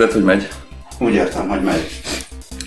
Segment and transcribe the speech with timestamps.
[0.00, 0.48] érted, hogy megy?
[0.98, 2.00] Úgy értem, hogy megy.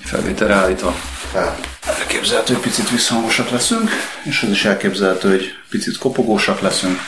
[0.03, 0.91] Felvételre állítva.
[1.31, 1.59] Fel.
[1.99, 3.89] Elképzelhető, hogy picit visszhangosak leszünk,
[4.23, 6.99] és az is elképzelhető, hogy picit kopogósak leszünk,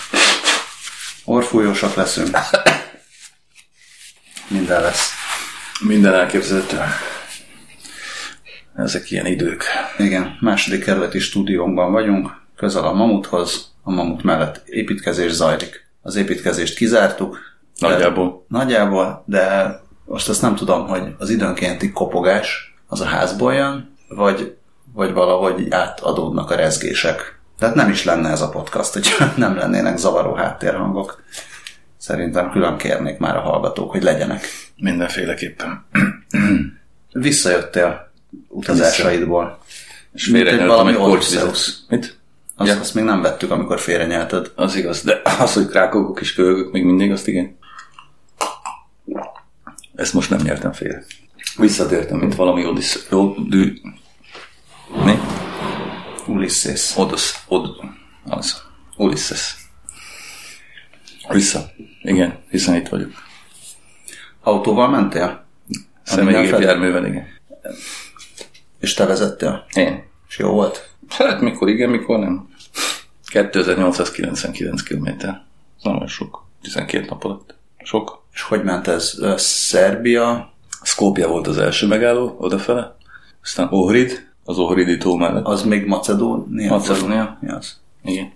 [1.26, 2.38] orfújósak leszünk.
[4.48, 5.10] Minden lesz.
[5.80, 6.80] Minden elképzelhető.
[8.76, 9.64] Ezek ilyen idők.
[9.98, 15.88] Igen, második kerületi stúdiónkban vagyunk, közel a Mamuthoz, a Mamut mellett építkezés zajlik.
[16.02, 17.40] Az építkezést kizártuk.
[17.80, 18.46] de- Nagyjából.
[18.48, 24.56] Nagyjából, de most azt nem tudom, hogy az időnkénti kopogás az a házból jön, vagy,
[24.94, 27.40] vagy valahogy átadódnak a rezgések.
[27.60, 31.24] Tehát nem is lenne ez a podcast, hogy nem lennének zavaró háttérhangok.
[31.98, 34.46] Szerintem külön kérnék már a hallgatók, hogy legyenek.
[34.76, 35.86] Mindenféleképpen.
[37.12, 38.12] Visszajöttél
[38.48, 39.60] utazásaidból.
[40.14, 41.58] És félrenyeltem valami egy korcvizet.
[41.90, 42.18] Mit?
[42.56, 42.80] Azt, Ja.
[42.80, 44.52] azt még nem vettük, amikor félrenyelted.
[44.56, 47.58] Az igaz, de az, hogy krákogok és köhögök még mindig, azt igen.
[49.96, 51.04] Ezt most nem nyertem félre.
[51.58, 53.06] Visszatértem, mint valami Odysseus.
[53.12, 53.74] Odü...
[55.04, 55.20] Mi?
[56.28, 56.98] Ulysses.
[56.98, 57.44] Odos...
[57.48, 57.70] Od...
[58.26, 58.62] Az.
[58.98, 59.56] Ulysses.
[61.30, 61.72] Vissza.
[62.02, 63.12] Igen, hiszen itt vagyok.
[64.44, 65.46] Autóval mentél?
[66.04, 67.28] Személygépjárművel, igen.
[68.80, 69.66] És te vezettél?
[69.74, 70.04] Én.
[70.30, 70.90] És jó volt?
[71.10, 72.50] Hát mikor igen, mikor nem.
[73.28, 75.10] 2899 km.
[75.82, 76.46] Nagyon sok.
[76.62, 77.56] 12 nap alatt.
[77.84, 78.25] Sok.
[78.36, 79.20] És hogy ment ez?
[79.38, 82.96] Szerbia, Skopje volt az első megálló, odafele.
[83.42, 85.46] Aztán Ohrid, az Ohridi tó mellett.
[85.46, 86.70] az még Macedónia?
[86.70, 87.38] Macedónia.
[87.48, 87.80] Az?
[88.04, 88.32] Igen.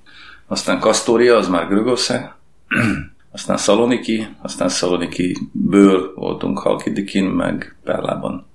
[0.47, 2.33] Aztán Kastória, az már Görögország.
[3.31, 8.47] Aztán Szaloniki, aztán Szaloniki-ből voltunk Halkidikin, meg Perlában.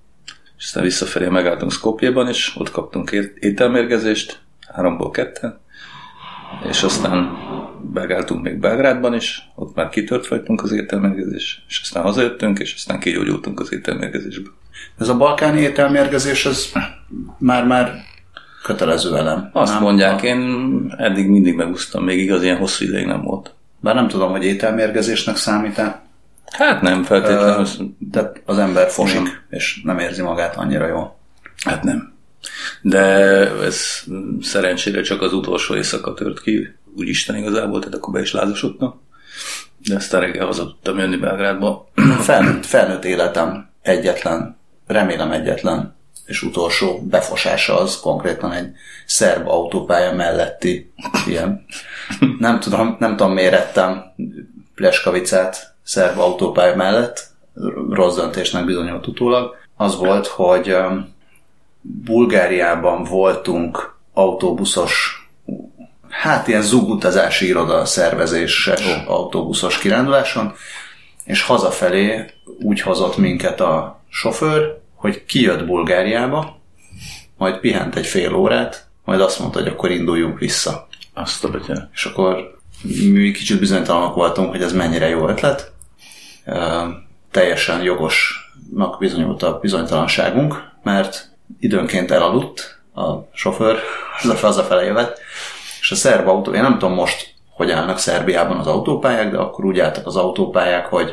[0.58, 4.40] És aztán visszafelé megálltunk Skopjeban, és ott kaptunk ét- ételmérgezést,
[4.74, 5.60] háromból ketten.
[6.68, 7.30] És aztán
[7.94, 12.98] megálltunk még Belgrádban is, ott már kitört vagytunk az ételmérgezés, és aztán hazajöttünk, és aztán
[12.98, 14.52] kigyógyultunk az ételmérgezésből.
[14.98, 16.72] Ez a balkáni ételmérgezés, ez
[17.38, 17.94] már-már
[18.62, 19.50] kötelező elem.
[19.52, 19.82] Azt nem?
[19.82, 23.54] mondják, én eddig mindig megúsztam, még igaz, ilyen hosszú ideig nem volt.
[23.80, 26.02] Bár nem tudom, hogy ételmérgezésnek számít-e,
[26.52, 27.66] Hát nem feltétlenül,
[27.98, 29.32] de az ember fosik, Nem.
[29.50, 31.18] és nem érzi magát annyira jól.
[31.64, 32.13] hát nem.
[32.80, 33.00] De
[33.62, 34.04] ez
[34.40, 39.00] szerencsére csak az utolsó éjszaka tört ki, úgy Isten igazából, tehát akkor be is lázasodtam.
[39.88, 41.90] De aztán reggel haza tudtam jönni Belgrádba.
[42.26, 45.96] Felnőtt, felnőtt életem egyetlen, remélem egyetlen,
[46.26, 48.70] és utolsó befosása az konkrétan egy
[49.06, 50.92] szerb autópálya melletti
[51.26, 51.64] ilyen,
[52.38, 54.02] nem tudom, nem tudom miért ettem
[54.74, 57.26] pleskavicát szerb autópálya mellett,
[57.90, 60.76] rossz döntésnek bizonyult utólag, az volt, hogy
[62.04, 65.22] Bulgáriában voltunk autóbuszos
[66.08, 69.10] hát ilyen zugutazási iroda szervezéses oh.
[69.10, 70.54] autóbuszos kiránduláson,
[71.24, 72.24] és hazafelé
[72.60, 76.60] úgy hozott minket a sofőr, hogy kijött Bulgáriába,
[77.36, 80.88] majd pihent egy fél órát, majd azt mondta, hogy akkor induljunk vissza.
[81.14, 81.88] Azt a betyár.
[81.92, 82.58] És akkor
[83.12, 85.72] mi kicsit bizonytalanok voltunk, hogy ez mennyire jó ötlet.
[86.44, 86.84] Ö,
[87.30, 93.78] Teljesen jogosnak bizonyult a bizonytalanságunk, mert időnként elaludt a sofőr,
[94.40, 95.20] hazafele jövet,
[95.80, 99.64] és a szerb autó, én nem tudom most, hogy állnak Szerbiában az autópályák, de akkor
[99.64, 101.12] úgy álltak az autópályák, hogy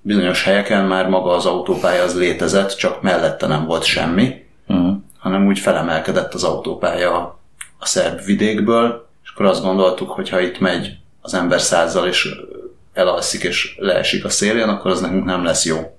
[0.00, 4.96] bizonyos helyeken már maga az autópálya az létezett, csak mellette nem volt semmi, Uh-huh.
[5.18, 7.38] hanem úgy felemelkedett az autópálya a-
[7.78, 12.28] a szerb vidékből, és akkor azt gondoltuk, hogy ha itt megy az ember százzal, és
[12.92, 15.98] elalszik, és leesik a szélén, akkor az nekünk nem lesz jó.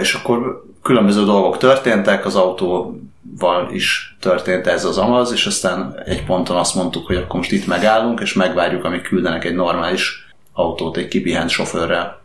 [0.00, 6.24] És akkor különböző dolgok történtek, az autóval is történt ez az amaz, és aztán egy
[6.24, 10.96] ponton azt mondtuk, hogy akkor most itt megállunk, és megvárjuk, amíg küldenek egy normális autót
[10.96, 12.20] egy kipihent sofőrrel.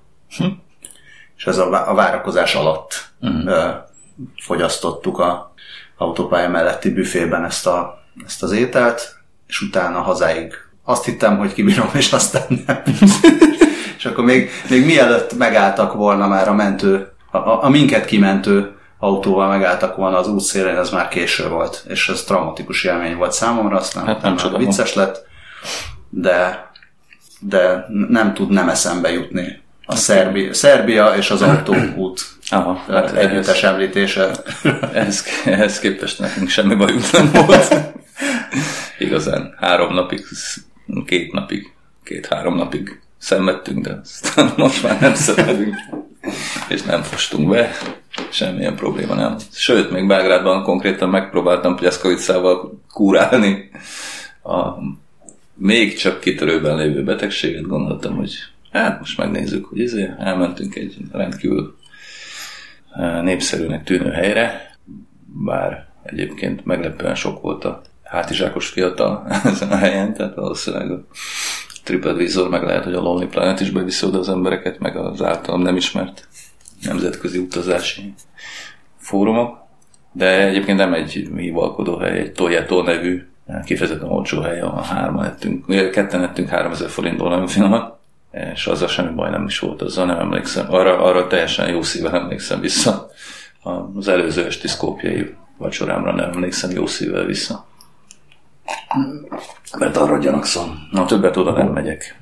[1.38, 3.73] És ez a várakozás alatt uh-huh.
[4.38, 5.53] fogyasztottuk a
[5.97, 9.16] autópálya melletti büfében ezt, a, ezt az ételt,
[9.47, 10.53] és utána hazáig
[10.84, 12.82] azt hittem, hogy kibírom, és aztán nem.
[13.97, 18.75] és akkor még, még mielőtt megálltak volna már a mentő, a, a, a minket kimentő
[18.99, 23.78] autóval megálltak volna az útszélén, ez már késő volt, és ez traumatikus élmény volt számomra,
[23.78, 24.66] aztán Hát nem csodálom.
[24.66, 25.28] vicces lett,
[26.09, 26.69] de,
[27.39, 29.61] de nem tud nem eszembe jutni.
[29.85, 34.31] A Szerbia, Szerbia és az autóút Aha, hát hát együttes említése.
[34.93, 37.75] ehhez, ehhez képest nekünk semmi bajunk nem volt.
[38.99, 40.25] Igazán három napig,
[41.05, 41.73] két napig,
[42.03, 45.75] két-három napig szenvedtünk, de aztán most már nem szenvedünk,
[46.69, 47.72] és nem fostunk be,
[48.29, 49.35] semmilyen probléma nem.
[49.51, 53.72] Sőt, még Belgrádban konkrétan megpróbáltam Plyaszkavicával kúrálni
[54.43, 54.59] a
[55.53, 58.33] még csak kitörőben lévő betegséget, gondoltam, hogy
[58.72, 61.78] hát most megnézzük, hogy ezért elmentünk egy rendkívül
[63.22, 64.75] népszerűnek tűnő helyre,
[65.45, 70.99] bár egyébként meglepően sok volt a hátizsákos fiatal ezen a helyen, tehát valószínűleg
[71.83, 75.61] TripAdvisor meg lehet, hogy a Lonely Planet is beviszi oda az embereket, meg az általam
[75.61, 76.28] nem ismert
[76.83, 78.13] nemzetközi utazási
[78.97, 79.57] fórumok,
[80.11, 83.25] de egyébként nem egy hívalkodó hely, egy Toyotó nevű,
[83.66, 87.99] kifejezetten olcsó hely, a hárman ettünk, ketten ettünk 3000 forintból nagyon finomat,
[88.53, 92.16] és azzal semmi baj nem is volt, azzal nem emlékszem, arra, arra teljesen jó szívvel
[92.16, 93.09] emlékszem vissza.
[93.95, 97.66] Az előző esti szkópjai vacsorámra nem emlékszem jó szívvel vissza.
[99.78, 100.87] Mert arra gyanakszom.
[100.91, 102.19] Na, többet oda nem megyek.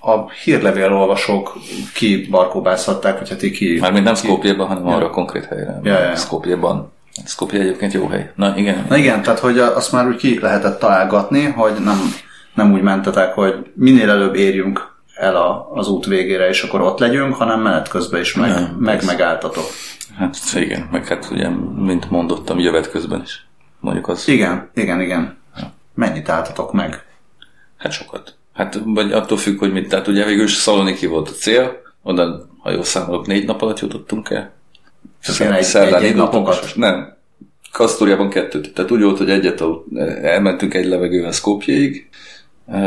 [0.00, 1.58] A hírlevél olvasók
[1.94, 3.78] ki barkóbázhatták, vagy hát ki...
[3.80, 4.94] Mármint nem Skopjeban, hanem ja.
[4.94, 5.80] arra a konkrét helyre.
[5.82, 6.16] Ja, ja.
[6.16, 6.92] Skopjeban.
[7.26, 8.32] Skopje egyébként jó hely.
[8.36, 8.86] Na igen.
[8.88, 11.98] Na igen, tehát hogy azt már úgy ki lehetett találgatni, hogy nem,
[12.54, 16.98] nem úgy mentetek, hogy minél előbb érjünk el a, az út végére, és akkor ott
[16.98, 19.64] legyünk, hanem menet közben is meg, ja, meg megálltatok.
[20.18, 23.46] Hát igen, meg hát ugye, mint mondottam, jövet közben is.
[23.84, 24.28] Mondjuk az.
[24.28, 25.36] Igen, igen, igen.
[25.56, 25.72] Ja.
[25.94, 27.04] Mennyit álltatok meg?
[27.76, 28.36] Hát sokat.
[28.52, 29.88] Hát vagy attól függ, hogy mit.
[29.88, 33.78] Tehát ugye végül is Szaloniki volt a cél, oda, ha jól számolok, négy nap alatt
[33.78, 34.52] jutottunk el.
[35.22, 36.72] Csak egy, szerdán egy, egy napokat?
[36.74, 37.16] Nem.
[37.72, 38.74] Kasztóriában kettőt.
[38.74, 39.62] Tehát úgy volt, hogy egyet
[40.22, 42.08] elmentünk egy levegővel Skopjeig,
[42.66, 42.78] e,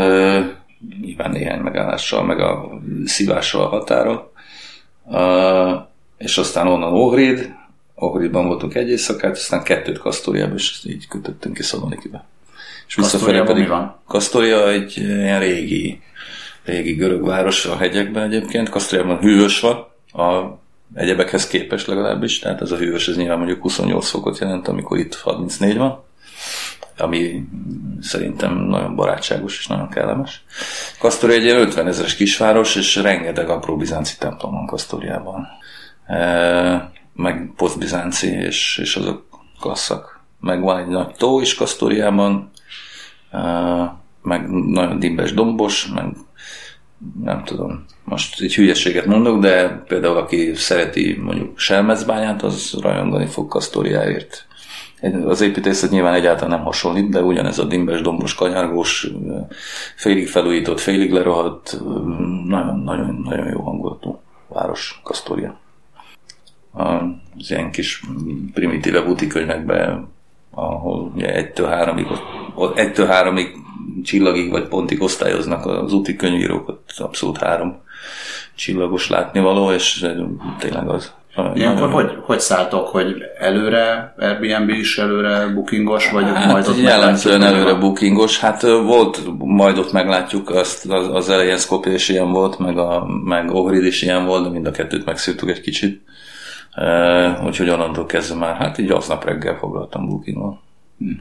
[1.01, 2.69] nyilván néhány megállással, meg a
[3.05, 4.31] szívással a határa,
[5.11, 7.55] e, és aztán onnan Ohrid,
[7.99, 12.25] Ohridban voltunk egy éjszakát, aztán kettőt Kasztóriában, és így kötöttünk ki Szalonikibe.
[12.87, 13.99] És visszafelé pedig van?
[14.07, 16.01] Kasztória egy ilyen régi,
[16.63, 18.69] régi görög város a hegyekben egyébként.
[18.69, 19.87] Kasztóriában hűvös van,
[20.23, 20.57] a
[20.93, 25.15] egyebekhez képes legalábbis, tehát ez a hűvös, ez nyilván mondjuk 28 fokot jelent, amikor itt
[25.15, 26.03] 34 van,
[26.97, 27.47] ami
[28.01, 30.43] szerintem nagyon barátságos és nagyon kellemes.
[30.99, 35.47] Kasztória egy ilyen 50 ezeres kisváros, és rengeteg apró bizánci templom van Kasztóriában.
[36.05, 39.25] E, meg posztbizánci, és, és azok
[39.59, 40.19] klasszak.
[40.39, 42.51] Meg van egy nagy tó is Kasztóriában,
[44.21, 46.05] meg nagyon dimbes dombos, meg
[47.23, 53.47] nem tudom, most egy hülyeséget mondok, de például aki szereti mondjuk Selmecbányát, az rajongani fog
[53.47, 54.45] Kasztóriáért.
[55.25, 59.11] Az építészet nyilván egyáltalán nem hasonlít, de ugyanez a dimbes, dombos, kanyargós,
[59.95, 61.79] félig felújított, félig lerohadt,
[62.45, 65.59] nagyon-nagyon nagyon jó hangulatú város Kasztória.
[66.77, 68.01] Az ilyen kis
[68.53, 70.15] primitíve butikönyvekben
[70.57, 72.07] ahol ugye egytől háromig,
[72.75, 73.55] egytől háromig
[74.03, 77.77] csillagig vagy pontig osztályoznak az úti könyvírókat, abszolút három
[78.55, 80.05] csillagos látnivaló, és
[80.59, 81.13] tényleg az.
[81.53, 87.43] Ilyenkor hogy, hogy szálltok, hogy előre Airbnb is előre bookingos, vagy hát, majd ott jellemzően
[87.43, 88.39] előre bookingos.
[88.39, 93.05] Hát volt, majd ott meglátjuk, azt, az, az elején Skopje is ilyen volt, meg, a,
[93.23, 96.01] meg Ohrid is ilyen volt, de mind a kettőt megszűrtük egy kicsit.
[96.81, 100.59] Uh, úgyhogy onnantól kezdve már, hát így aznap reggel foglaltam bookingon.
[100.97, 101.11] Hm.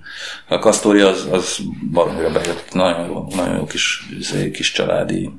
[0.49, 1.59] A Kasztória az, az
[1.93, 5.31] baromira bejött, nagyon jó, nagyon jó kis, izé, kis családi,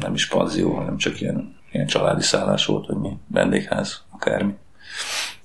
[0.00, 4.54] nem is panzió, hanem csak ilyen, ilyen családi szállás volt, vagy mi, vendégház, akármi.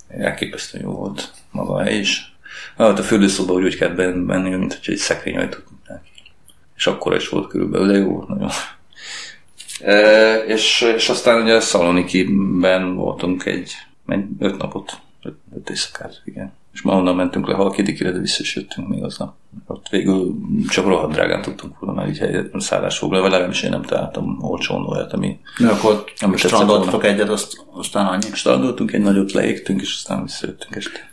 [0.07, 2.35] Elképesztően jó volt maga a hely is.
[2.77, 5.63] Hát a fürdőszoba úgy, úgy kellett benni, mint hogy egy szekrény ajtót
[6.75, 8.49] És akkor is volt körülbelül, de jó, nagyon
[9.81, 13.73] e, és, és aztán ugye Szalonikiben voltunk egy
[14.11, 16.51] menj, öt napot, öt, öt éjszakát, igen.
[16.73, 19.33] És ma onnan mentünk le Halkidikire, de vissza is jöttünk még aznap.
[19.67, 20.35] Ott végül
[20.69, 24.37] csak rohadt drágán tudtunk volna már így helyet szállás foglalni, vagy legalábbis én nem találtam
[24.41, 25.39] olcsón olyat, ami...
[25.57, 28.27] Ja, akkor nem strandoltatok egyet, azt, aztán annyi?
[28.33, 31.11] Strandoltunk egy nagyot, leégtünk, és aztán visszajöttünk este.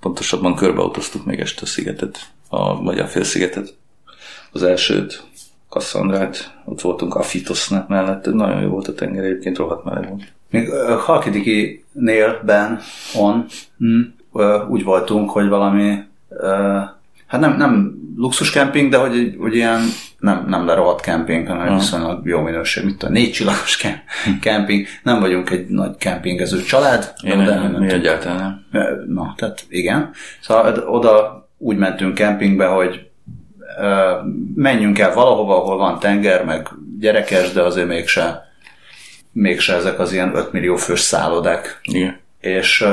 [0.00, 3.76] Pontosabban körbeautóztuk még este a szigetet, a, vagy a félszigetet.
[4.52, 5.26] Az elsőt,
[5.68, 10.32] Kasszandrát, ott voltunk a Fitosznál mellett, nagyon jó volt a tenger, egyébként rohadt meleg volt.
[10.50, 12.80] Még Halkidiki-nél, Ben,
[13.14, 13.44] on,
[13.84, 14.00] mm,
[14.32, 15.98] uh, úgy voltunk, hogy valami,
[17.26, 19.80] hát nem, nem luxus kemping, de hogy, hogy ilyen
[20.18, 21.78] nem, nem lerohadt kemping, hanem uh-huh.
[21.78, 23.76] viszonylag jó minőség, mint a négy csillagos
[24.40, 24.86] kemping.
[25.02, 27.12] Nem vagyunk egy nagy kempingező család.
[27.22, 29.04] Én de nem, mi egyáltalán nem.
[29.08, 30.10] Na, tehát igen.
[30.40, 33.06] Szóval oda úgy mentünk kempingbe, hogy
[34.54, 38.47] menjünk el valahova, ahol van tenger, meg gyerekes, de azért mégse
[39.38, 41.80] mégse ezek az ilyen 5 millió fős szállodák.
[41.82, 42.20] Igen.
[42.40, 42.84] És,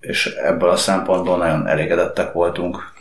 [0.00, 2.92] és ebből a szempontból nagyon elégedettek voltunk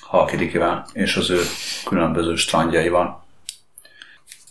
[0.00, 1.40] Halkidikivel és az ő
[1.84, 3.24] különböző strandjaival.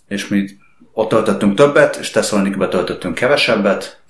[0.08, 0.46] És mi
[0.94, 4.02] ott töltöttünk többet, és Tesszalonikibe töltöttünk kevesebbet.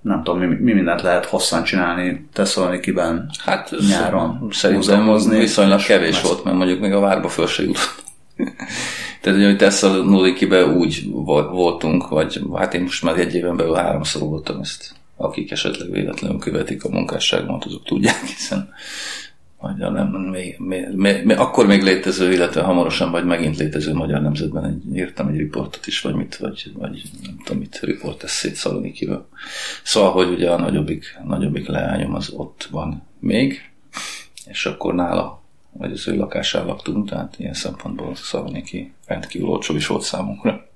[0.00, 4.48] Nem tudom, mi, mi mindent lehet hosszan csinálni Tesszalonikiben hát, nyáron.
[4.50, 8.02] Szerintem viszonylag kevés volt, mert mondjuk még a várba föl se jutott
[9.24, 11.08] Tehát, hogy Tesszalonikiben úgy
[11.50, 14.94] voltunk, vagy hát én most már egy éven belül háromszor voltam ezt.
[15.16, 18.72] Akik esetleg véletlenül követik a munkásságomat, azok tudják, hiszen
[19.60, 24.20] magyar nem, még, még, még, még, akkor még létező, illetve hamarosan vagy megint létező magyar
[24.20, 28.54] nemzetben egy, írtam egy riportot is, vagy mit, vagy, vagy nem tudom mit, riport eszét
[28.54, 29.28] Szalonikiről.
[29.82, 33.70] Szóval, hogy ugye a nagyobbik, nagyobbik leányom az ott van még,
[34.46, 35.43] és akkor nála,
[35.78, 40.68] vagy az ő lakásán laktunk, tehát ilyen szempontból Szaloniki rendkívül olcsó is volt számunkra.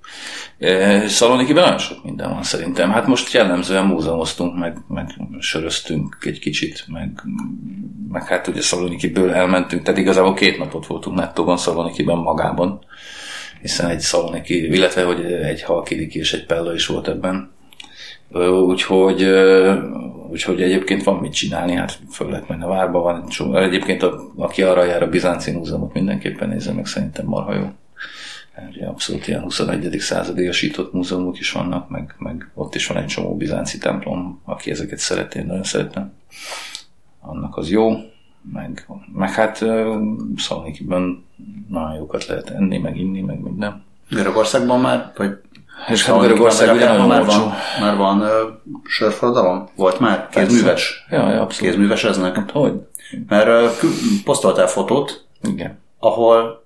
[0.59, 2.90] E, Szalonikiben nagyon sok minden van szerintem.
[2.90, 5.07] Hát most jellemzően múzeumoztunk, meg, meg
[5.38, 7.23] söröztünk egy kicsit, meg,
[8.09, 12.85] meg hát ugye Szalonikiből elmentünk, tehát igazából két napot voltunk nettóban Szalonikiben magában,
[13.61, 17.57] hiszen egy Szaloniki, illetve hogy egy Halkidiki és egy Pella is volt ebben.
[18.30, 19.28] Úgyhogy,
[20.30, 24.62] úgyhogy egyébként van mit csinálni, hát föl lehet menni a várba, van egyébként a, aki
[24.62, 27.66] arra jár a Bizánci Múzeumot mindenképpen nézze meg, szerintem marha jó.
[28.70, 29.99] Ugye abszolút ilyen 21.
[29.99, 34.99] századiasított múzeumok is vannak, meg, meg ott is van egy csomó bizánci templom, aki ezeket
[34.99, 36.12] szereti, én nagyon szeretem.
[37.20, 37.90] Annak az jó,
[38.52, 39.64] meg, meg hát
[40.37, 41.25] Szalonikiben
[41.68, 43.82] nagyon jókat lehet enni, meg inni, meg minden.
[44.11, 45.38] Görögországban már, vagy
[45.87, 48.28] és hát Görögország ugye nagyon már van, már van uh,
[48.85, 49.68] sörforradalom?
[49.76, 50.28] Volt már?
[50.30, 51.06] Kézműves?
[51.11, 51.70] Ja, ja, abszolút.
[51.70, 52.37] Kézműveseznek?
[52.37, 52.73] Hát, hogy?
[53.28, 53.90] Mert uh,
[54.25, 55.78] posztoltál fotót, Igen.
[55.99, 56.64] ahol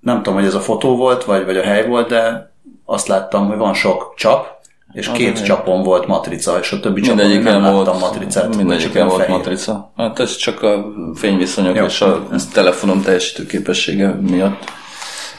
[0.00, 2.52] nem tudom, hogy ez a fotó volt, vagy, vagy a hely volt, de
[2.84, 4.60] azt láttam, hogy van sok csap,
[4.92, 8.56] és az két csapon volt matrica, és a többi csapon nem volt, láttam matricát.
[8.56, 9.36] Mindegyiken volt fehér.
[9.36, 9.92] matrica.
[9.96, 12.52] Hát ez csak a fényviszonyok Jó, és a ezt.
[12.52, 14.64] telefonom teljesítő képessége miatt,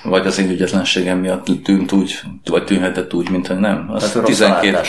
[0.04, 3.92] vagy az én ügyetlenségem miatt tűnt úgy, vagy tűnhetett úgy, mint hogy nem.
[3.92, 4.80] Az Tehát 12,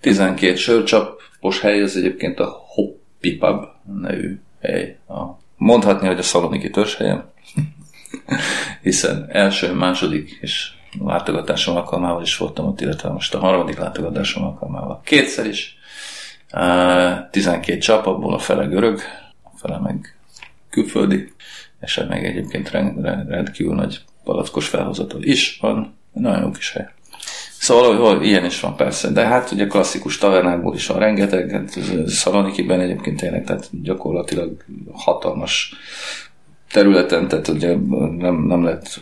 [0.00, 3.64] 12 sörcsapos hely, az egyébként a Hoppi Pub
[4.00, 4.98] nevű hely.
[5.08, 5.22] A,
[5.56, 7.24] mondhatni, hogy a szaloniki törzshelyem
[8.82, 15.00] hiszen első, második és látogatásom alkalmával is voltam ott, illetve most a harmadik látogatásom alkalmával
[15.04, 15.76] kétszer is.
[17.30, 19.00] 12 csap, abból a fele görög,
[19.42, 20.16] a fele meg
[20.70, 21.32] külföldi,
[21.80, 26.88] és meg egyébként rendkívül nagy palackos felhozatal is van, nagyon jó kis hely.
[27.58, 31.78] Szóval hol, ilyen is van persze, de hát ugye klasszikus tavernákból is van rengeteg, hát
[32.06, 35.74] Szalonikiben egyébként tényleg, tehát gyakorlatilag hatalmas
[36.70, 37.76] területen, tehát ugye
[38.18, 39.00] nem, nem lehet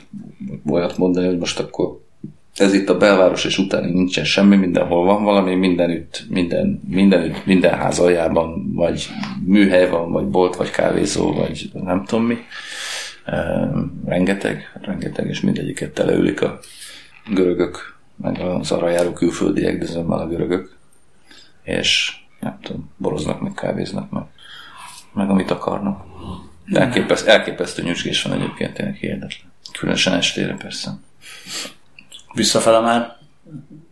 [0.66, 2.00] olyat mondani, hogy most akkor
[2.56, 7.74] ez itt a belváros, és utáni nincsen semmi, mindenhol van valami, mindenütt, minden, mindenütt, minden
[7.74, 9.08] ház aljában, vagy
[9.44, 12.36] műhely van, vagy bolt, vagy kávézó, vagy nem tudom mi.
[14.04, 16.58] Rengeteg, rengeteg, és mindegyiket teleülik a
[17.26, 20.76] görögök, meg az arra járó külföldiek, de zömmel a görögök,
[21.62, 24.22] és nem tudom, boroznak, meg kávéznak, meg,
[25.12, 26.04] meg amit akarnak.
[26.72, 29.52] Elképeszt, elképesztő nyücskés van egyébként, tényleg hihetetlen.
[29.78, 30.90] Különösen estére persze.
[32.34, 33.20] Visszafele már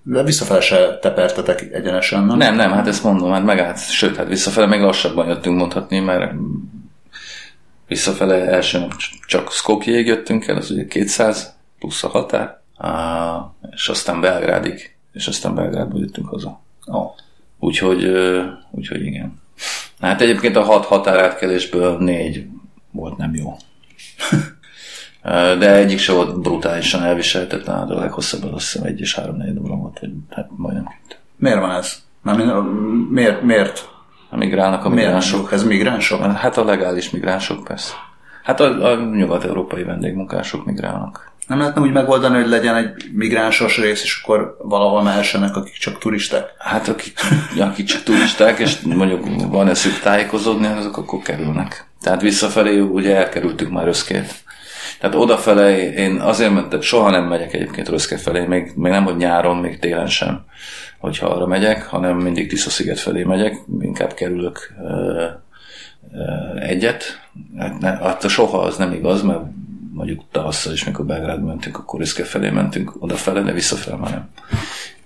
[0.02, 2.36] de visszafele se tepertetek egyenesen, nem?
[2.36, 3.90] Nem, nem, hát ezt mondom, hát megállt.
[3.90, 6.32] Sőt, hát visszafele még lassabban jöttünk mondhatni, mert
[7.90, 8.94] visszafele első nap
[9.26, 12.60] csak Skopjéig jöttünk el, az ugye 200 plusz a határ,
[13.70, 16.60] és aztán Belgrádig, és aztán Belgrádba jöttünk haza.
[16.86, 17.10] Oh.
[17.58, 18.04] Úgyhogy,
[18.70, 19.40] úgyhogy igen.
[20.00, 22.46] Hát egyébként a hat határátkelésből négy
[22.90, 23.56] volt nem jó.
[25.58, 29.36] De egyik se volt brutálisan elviselhetetlen, hát a leghosszabb az azt hiszem egy és három
[29.36, 31.18] négy óra volt, vagy hát majdnem két.
[31.36, 32.02] Miért van ez?
[33.10, 33.88] miért, miért?
[34.36, 35.38] Migrálnak a migránsok.
[35.38, 35.52] Miért?
[35.52, 36.22] Ez migránsok?
[36.22, 37.92] Hát a legális migránsok persze.
[38.42, 41.32] Hát a, a nyugat-európai vendégmunkások migrálnak.
[41.46, 45.98] Nem lehetne úgy megoldani, hogy legyen egy migránsos rész, és akkor valahol mehessenek, akik csak
[45.98, 46.44] turisták?
[46.58, 47.18] Hát akik,
[47.58, 51.86] akik csak turisták, és mondjuk van eszük tájékozódni, azok akkor kerülnek.
[52.00, 54.34] Tehát visszafelé ugye elkerültük már Röszkét.
[55.00, 59.16] Tehát odafele én azért mentem, soha nem megyek egyébként Röszke felé, még, még nem, hogy
[59.16, 60.44] nyáron, még télen sem,
[60.98, 65.26] hogyha arra megyek, hanem mindig Tiszasziget felé megyek, inkább kerülök ö,
[66.12, 67.04] ö, egyet.
[67.58, 69.40] Hát, ne, hát soha az nem igaz, mert
[69.92, 74.30] mondjuk tavasszal is, mikor Belgrád mentünk, akkor Röszke felé mentünk odafele, de visszafelé már nem.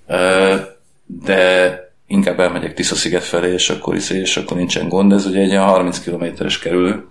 [0.06, 0.56] Ö,
[1.06, 5.12] de inkább elmegyek Tisza-sziget felé, és akkor is, és akkor nincsen gond.
[5.12, 7.04] Ez ugye egy olyan 30 kilométeres kerülő,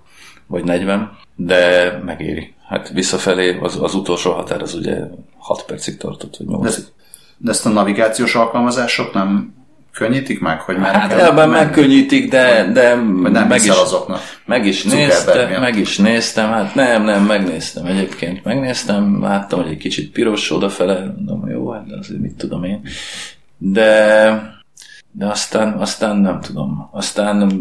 [0.47, 2.53] vagy 40, de megéri.
[2.67, 4.97] Hát visszafelé az, az utolsó határ az ugye
[5.37, 6.83] 6 percig tartott, vagy 8 de,
[7.37, 9.53] de ezt a navigációs alkalmazások nem
[9.93, 14.19] könnyítik meg, hogy már Hát ebben megkönnyítik, de, de nem meg, is, azoknak.
[14.45, 19.77] meg is néztem, meg is néztem, hát nem, nem, megnéztem egyébként, megnéztem, láttam, hogy egy
[19.77, 22.81] kicsit piros odafele, mondom, jó, hát azért mit tudom én.
[23.57, 24.61] De
[25.15, 26.89] de aztán, aztán nem tudom.
[26.91, 27.51] Aztán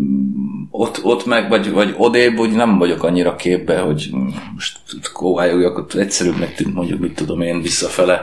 [0.70, 4.10] ott, ott meg, vagy, vagy odébb, úgy nem vagyok annyira képbe, hogy
[4.54, 4.78] most
[5.12, 8.22] kóvályogjak, ott egyszerűbbnek tűnt mondjuk, mit tudom én, visszafele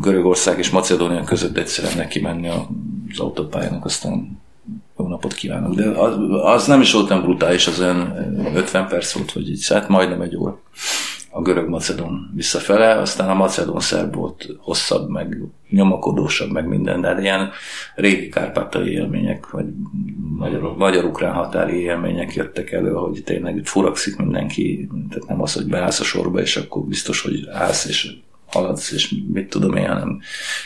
[0.00, 4.40] Görögország és Macedónia között egyszerűen neki menni az autópályának, aztán
[4.98, 5.74] jó napot kívánok.
[5.74, 8.12] De az, az nem is volt olyan brutális, az olyan
[8.54, 10.60] 50 perc volt, vagy így, hát majdnem egy óra
[11.38, 15.38] a görög-macedon visszafele, aztán a macedon-szerb volt hosszabb, meg
[15.70, 17.50] nyomakodósabb, meg minden, de hát ilyen
[17.94, 19.66] régi kárpátai élmények, vagy
[20.36, 25.66] magyar, magyar-ukrán határi élmények jöttek elő, hogy tényleg itt furakszik mindenki, tehát nem az, hogy
[25.66, 28.12] beállsz a sorba, és akkor biztos, hogy állsz, és
[28.46, 30.20] haladsz, és mit tudom én, hanem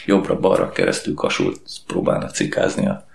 [0.06, 3.06] jobbra-balra keresztül kasult próbálnak cikázni a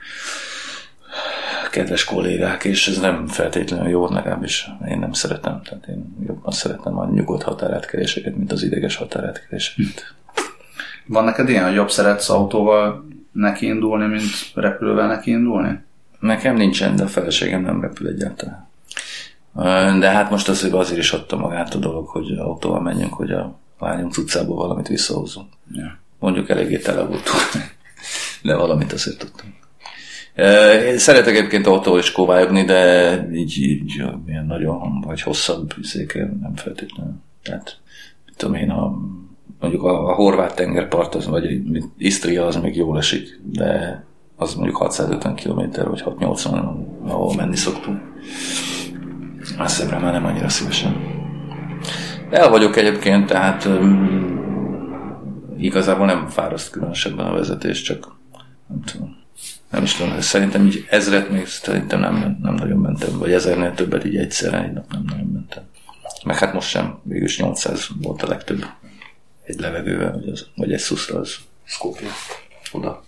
[1.69, 5.61] kedves kollégák, és ez nem feltétlenül jó, legalábbis én nem szeretem.
[5.63, 10.15] Tehát én jobban szeretem a nyugodt határátkeréseket, mint az ideges határátkeréseket.
[11.05, 15.79] Van neked ilyen, hogy jobb szeretsz autóval neki indulni, mint repülővel neki indulni?
[16.19, 18.69] Nekem nincsen, de a feleségem nem repül egyáltalán.
[19.99, 23.59] De hát most azért, azért is adta magát a dolog, hogy autóval menjünk, hogy a
[23.79, 25.47] lányunk utcából valamit visszahozunk.
[25.71, 25.99] Ja.
[26.19, 27.29] Mondjuk eléggé tele volt,
[28.41, 29.53] de valamit azért tudtunk.
[30.87, 36.55] Én szeretek egyébként autó is kovályogni, de így, így ilyen nagyon vagy hosszabb széken nem
[36.55, 37.13] feltétlenül.
[37.43, 37.79] Tehát,
[38.35, 38.97] tudom én, a,
[39.59, 41.61] mondjuk a, a horvát tengerpart, az, vagy
[41.97, 44.03] Isztria az még jól esik, de
[44.35, 48.01] az mondjuk 650 km vagy 680, ahol menni szoktunk.
[49.57, 50.95] Messzebbre már nem annyira szívesen.
[52.29, 53.69] El vagyok egyébként, tehát
[55.57, 58.15] igazából nem fáraszt különösebben a vezetés, csak
[58.67, 59.25] nem tudom
[59.69, 64.05] nem is tudom, szerintem így ezret még szerintem nem, nem nagyon mentem, vagy ezernél többet
[64.05, 65.63] így egyszerre egy nap nem nagyon mentem.
[66.25, 68.65] Meg hát most sem, végülis 800 volt a legtöbb
[69.43, 72.09] egy levegővel, vagy, az, vagy egy szuszra az Skopje
[72.71, 73.03] oda.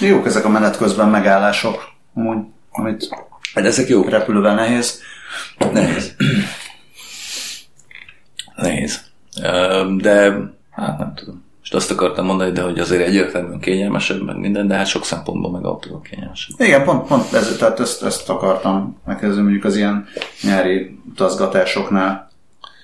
[0.00, 3.08] Jók ezek a menet közben megállások, amúgy, amit
[3.54, 4.10] hát ezek jók.
[4.10, 5.02] repülővel nehéz.
[5.72, 6.16] Nehéz.
[8.56, 9.10] nehéz.
[9.96, 10.36] De
[10.70, 11.43] hát nem tudom.
[11.64, 15.50] Most azt akartam mondani, de hogy azért egyértelműen kényelmesebb, meg minden, de hát sok szempontból
[15.50, 16.60] meg autóval kényelmesebb.
[16.60, 20.06] Igen, pont, pont ez, tehát ezt, ezt akartam megkezdeni, mondjuk az ilyen
[20.42, 22.30] nyári utazgatásoknál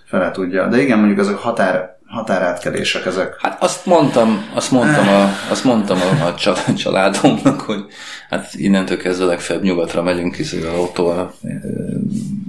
[0.05, 0.69] fele tudja.
[0.69, 3.37] De igen, mondjuk ezek határ, határátkelések ezek.
[3.41, 6.35] Hát azt mondtam, azt mondtam, a, azt mondtam a, a
[6.75, 7.85] családomnak, hogy
[8.29, 11.35] hát innentől kezdve legfeljebb nyugatra megyünk ki az autóval,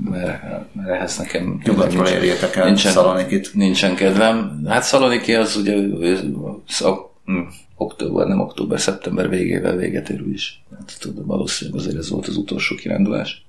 [0.09, 0.41] mert,
[0.73, 3.53] mert ehhez nekem nyugatról érjétek el nincsen, Szalonikit.
[3.53, 4.61] Nincsen kedvem.
[4.67, 5.75] Hát Szaloniki az ugye
[7.25, 7.39] hm,
[7.75, 10.63] október, nem október, szeptember végével véget ér is.
[10.77, 13.45] Hát, tudom, valószínűleg azért ez volt az utolsó kirándulás.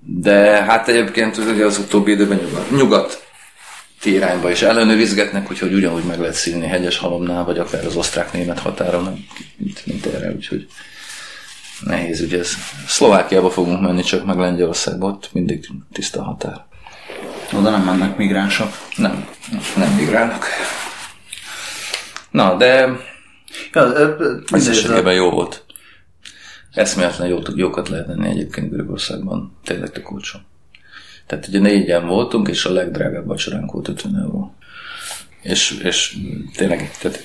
[0.00, 3.31] De hát egyébként ugye az utóbbi időben nyugat, nyugat
[4.10, 9.26] irányba is ellenőrizgetnek, úgyhogy ugyanúgy meg lehet szívni hegyes halomnál, vagy akár az osztrák-német határon,
[9.56, 10.66] mint, mint erre, úgyhogy
[11.80, 12.54] nehéz ugye ez.
[12.86, 16.64] Szlovákiába fogunk menni, csak meg Lengyelországba, ott mindig tiszta határ.
[17.52, 18.68] Oda nem mennek migránsok?
[18.96, 19.28] Nem,
[19.76, 20.46] nem migrálnak.
[22.30, 22.88] Na, de
[23.72, 24.16] ja,
[24.52, 25.64] összességében jó volt.
[26.72, 29.58] Eszméletlen jó, jókat lehet lenni egyébként Görögországban.
[29.64, 30.38] Tényleg tök olcsó.
[31.32, 34.54] Tehát ugye négyen voltunk, és a legdrágább vacsoránk volt 50 euró.
[35.42, 36.16] És, és
[36.56, 37.24] tényleg tehát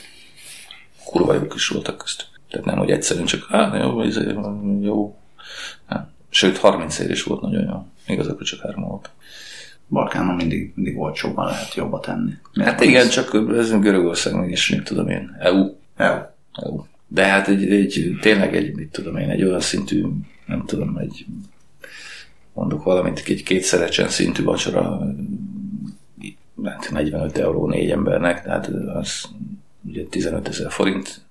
[1.06, 2.28] kurva jók is voltak köztük.
[2.50, 4.20] Tehát nem, hogy egyszerűen csak, hát jó, ez
[4.82, 5.18] jó.
[5.86, 7.86] Hát, sőt, 30 ér is volt nagyon jó.
[8.14, 9.10] Igazából csak három volt.
[9.90, 12.32] Balkánon mindig, mindig olcsóban lehet jobba tenni.
[12.54, 15.76] Miért hát igen, csak ez Görögország meg is, mit tudom én, EU.
[15.96, 16.18] EU.
[16.54, 16.84] EU.
[17.08, 20.06] De hát egy, egy, tényleg egy, mit tudom én, egy olyan szintű,
[20.46, 21.26] nem tudom, egy
[22.58, 25.00] mondok valamit, egy kétszerecsen szintű vacsora,
[26.64, 29.26] hát 45 euró négy embernek, tehát az
[29.86, 31.22] ugye 15 ezer forint,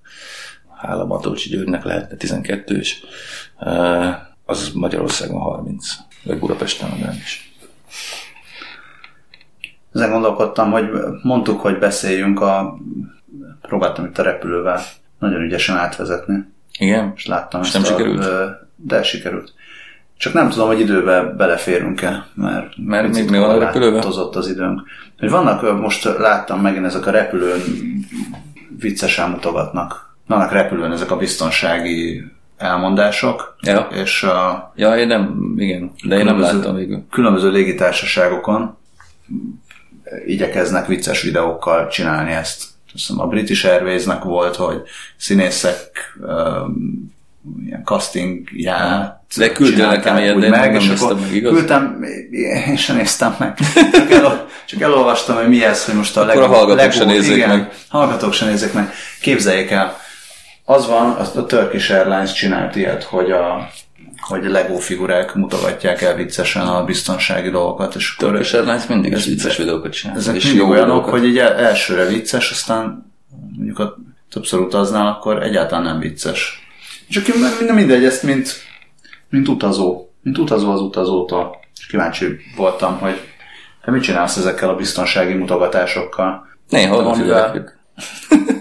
[0.75, 3.01] hála Matolcsi Györgynek lehetne 12 is,
[4.45, 5.87] az Magyarországon 30,
[6.23, 6.89] vagy Budapesten
[7.23, 7.51] is.
[9.93, 10.89] Ezen gondolkodtam, hogy
[11.23, 12.77] mondtuk, hogy beszéljünk a...
[13.61, 14.81] Próbáltam itt a repülővel
[15.19, 16.45] nagyon ügyesen átvezetni.
[16.79, 17.13] Igen?
[17.15, 18.25] És láttam és nem a, sikerült?
[18.75, 19.53] De sikerült.
[20.17, 24.03] Csak nem tudom, hogy időbe beleférünk-e, mert, mert még mi van a repülőben?
[24.31, 24.81] az időnk.
[25.19, 27.61] Hogy vannak, most láttam megint ezek a repülőn
[28.79, 30.15] viccesen mutogatnak.
[30.27, 32.23] Vannak repülőn ezek a biztonsági
[32.57, 33.87] elmondások, ja.
[33.91, 37.05] és a ja, én nem, igen, de én nem láttam végül.
[37.11, 38.77] Különböző légitársaságokon
[40.25, 42.63] igyekeznek vicces videókkal csinálni ezt.
[42.91, 44.81] Hiszem a British Airways-nek volt, hogy
[45.17, 46.17] színészek
[47.65, 51.53] ilyen castingját De küldtél nekem ilyet, de meg, és akkor meg, igaz?
[51.53, 52.03] Küldtem,
[52.67, 53.57] én sem néztem meg.
[53.91, 56.43] Csak, el, csak elolvastam, hogy mi ez, hogy most a legjobb.
[56.43, 57.71] Akkor a hallgatók sem nézzék igen, meg.
[57.89, 58.93] Hallgatók sem nézzék meg.
[59.21, 59.97] Képzeljék el,
[60.65, 63.69] Az van, a Turkish Airlines csinált ilyet, hogy a
[64.19, 67.95] hogy Lego figurák mutogatják el viccesen a biztonsági dolgokat.
[67.95, 70.17] És Turkish Airlines mindig ez vicces videókat csinál.
[70.17, 71.11] ezek és mindig jó olyanok, dolgokat.
[71.11, 73.11] hogy így el- elsőre vicces, aztán
[73.55, 73.95] mondjuk a
[74.31, 76.66] többször utaznál, akkor egyáltalán nem vicces.
[77.09, 78.53] Csak én minden mindegy, ezt mint,
[79.29, 81.59] mint utazó, mint utazó az utazótól.
[81.79, 83.21] És kíváncsi voltam, hogy
[83.81, 86.47] te mit csinálsz ezekkel a biztonsági mutogatásokkal?
[86.69, 87.77] Néha odafigyelek.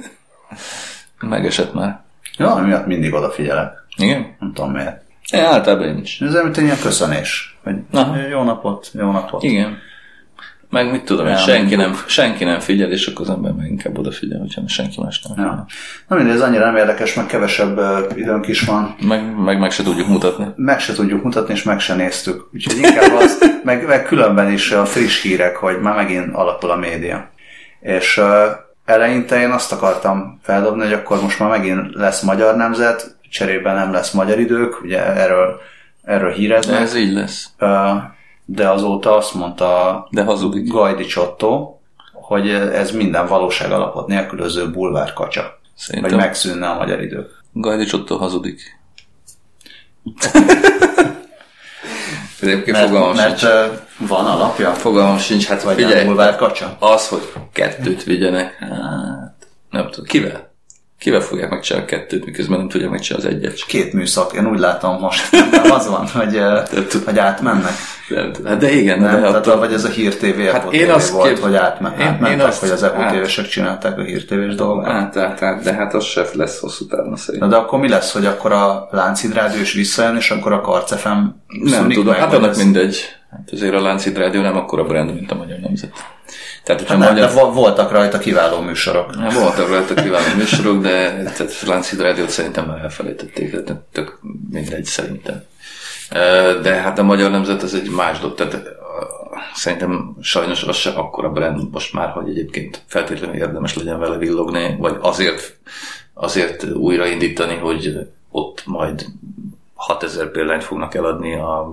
[1.21, 2.01] Megesett már.
[2.37, 3.73] Ja, miatt mindig odafigyelek.
[3.97, 4.37] Igen?
[4.39, 5.03] Nem tudom miért.
[5.33, 6.21] Én általában én is.
[6.21, 7.59] Ez mint egy ilyen köszönés.
[7.63, 8.17] Hogy Aha.
[8.17, 9.43] jó napot, jó napot.
[9.43, 9.79] Igen.
[10.71, 11.57] Meg mit tudom, Elmondjuk.
[11.57, 15.23] senki nem, senki nem figyel, és akkor az ember meg inkább odafigyel, hogyha senki más
[15.23, 15.47] nem.
[15.47, 15.67] Ja.
[16.09, 18.97] Na mindegy, ez annyira nem érdekes, meg kevesebb ö, időnk is van.
[19.01, 20.47] Meg, meg, meg se tudjuk mutatni.
[20.57, 22.49] Meg se tudjuk mutatni, és meg se néztük.
[22.55, 26.77] Úgyhogy inkább az, meg, meg különben is a friss hírek, hogy már megint alakul a
[26.77, 27.31] média.
[27.81, 28.27] És uh,
[28.85, 33.93] eleinte én azt akartam feldobni, hogy akkor most már megint lesz magyar nemzet, cserében nem
[33.93, 35.61] lesz magyar idők, ugye erről,
[36.05, 36.81] erről híreznek.
[36.81, 37.49] ez így lesz.
[37.61, 37.69] Uh,
[38.47, 40.73] de azóta azt mondta De hazudik.
[40.73, 41.81] Gajdi Csottó,
[42.13, 45.41] hogy ez minden valóság alapot nélkülöző bulvár kacsa.
[45.43, 47.31] Vagy Szerintem megszűnne a magyar idő.
[47.53, 48.61] Gajdi Csottó hazudik.
[52.41, 53.53] Egyébként Mert, fogalmam mert sincs.
[53.99, 54.71] van alapja?
[54.73, 56.77] Fogalmam sincs, hát Vagy nem figyelj, bulvár kacsa?
[56.79, 59.37] az, hogy kettőt vigyenek, hát
[59.71, 60.55] nem tudom, kivel?
[60.99, 63.65] Kivel fogják megcsinálni a kettőt, miközben nem tudják megcsinálni az egyet?
[63.67, 65.29] Két műszak, én úgy látom most.
[65.71, 66.61] Az van, hogy, ö,
[67.05, 67.73] hogy átmennek.
[68.09, 68.45] Tudom.
[68.45, 69.11] Hát de igen, Nem?
[69.11, 71.55] de Tehát, attól, vagy ez a Hír TV, Hát hát én azt volt, kép- hogy
[71.55, 74.93] átme, én- én azt- hogy az EPO át- tévések csinálták a Hír TV-s dolgokat.
[74.93, 77.51] hát, hát, hát, de hát az se lesz hosszú távon Na szerintem.
[77.51, 81.43] de akkor mi lesz, hogy akkor a Láncid Rádió is visszajön, és akkor a Karcefem
[81.63, 83.16] Nem tudom, hát annak mindegy.
[83.31, 85.93] Hát azért a Láncid Rádió nem akkora brand, mint a Magyar Nemzet.
[86.65, 87.29] Tehát, hogyha nem, magyar...
[87.29, 89.15] de vo- voltak rajta kiváló műsorok.
[89.15, 94.19] Hát voltak rajta kiváló műsorok, de tehát Láncid Rádiót szerintem már elfelejtették, tehát tök
[94.51, 95.43] mindegy szerintem.
[96.63, 98.63] De hát a Magyar Nemzet ez egy más dolog, tehát
[99.55, 104.77] szerintem sajnos az se akkora brand most már, hogy egyébként feltétlenül érdemes legyen vele villogni,
[104.79, 105.57] vagy azért,
[106.15, 109.07] azért újraindítani, hogy ott majd
[109.75, 111.73] 6000 példányt fognak eladni a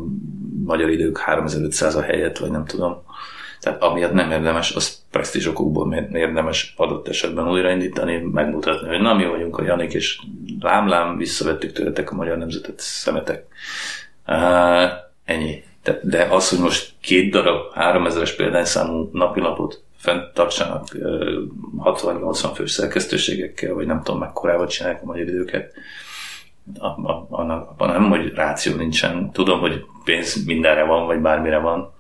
[0.66, 3.04] magyar idők 3500 a helyet, vagy nem tudom.
[3.64, 9.26] Tehát amiatt nem érdemes, az presztízs okokból érdemes adott esetben újraindítani, megmutatni, hogy na mi
[9.26, 10.20] vagyunk a Janik, és
[10.60, 13.46] lám-lám, visszavettük tőletek a magyar nemzetet, szemetek.
[14.28, 14.90] Uh,
[15.26, 15.64] ennyi.
[15.84, 22.72] De, de az, hogy most két darab 3000-es példányszámú napilapot fent tartsanak uh, 60-80 fős
[22.72, 25.74] szerkesztőségekkel, vagy nem tudom mekkorával csinálják a magyar időket,
[27.30, 29.32] annak abban nem, hogy ráció nincsen.
[29.32, 31.94] Tudom, hogy pénz mindenre van, vagy bármire van,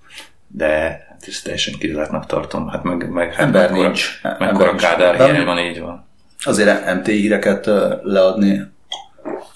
[0.47, 0.67] de
[1.09, 2.67] hát ezt teljesen kizártnak tartom.
[2.67, 4.21] Hát meg, meg hát Ember mekkora- nincs.
[4.39, 4.75] Mekkora.
[4.75, 6.05] Kádár helye van, így van.
[6.43, 7.65] Azért MT híreket
[8.03, 8.71] leadni,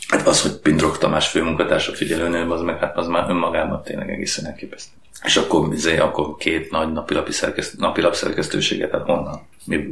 [0.07, 4.45] Hát az, hogy Pindrok Tamás főmunkatársa figyelőnő, az meg hát az már önmagában tényleg egészen
[4.45, 4.91] elképesztő.
[5.23, 9.47] És akkor, izé, akkor két nagy napilapi szerkeszt, napilap szerkesztőséget, hát honnan?
[9.65, 9.87] Mi?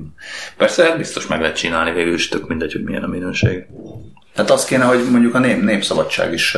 [0.58, 3.66] Persze, hát biztos meg lehet csinálni, végül is tök mindegy, hogy milyen a minőség.
[4.36, 6.58] Tehát az kéne, hogy mondjuk a nép, népszabadság is